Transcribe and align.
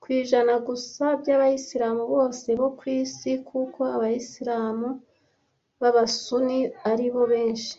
ku 0.00 0.06
ijana 0.20 0.54
gusa 0.66 1.04
by’Abisilamu 1.20 2.02
bose 2.14 2.46
bo 2.60 2.68
ku 2.78 2.84
isi, 3.00 3.30
kuko 3.48 3.80
Abisilamu 3.96 4.88
b’Abasuni 5.80 6.56
ari 6.90 7.06
bo 7.14 7.24
benshi 7.32 7.74